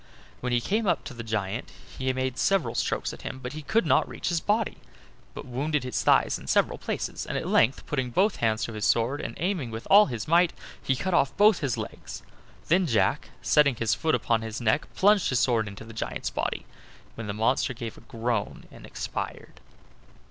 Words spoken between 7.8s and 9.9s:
putting both hands to his sword and aiming with